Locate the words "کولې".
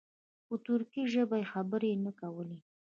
2.19-2.59